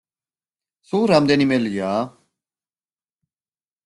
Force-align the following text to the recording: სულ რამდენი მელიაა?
სულ 0.91 1.03
რამდენი 1.11 1.45
მელიაა? 1.51 1.99